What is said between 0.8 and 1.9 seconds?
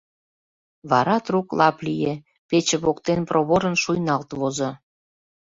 Вара трук лап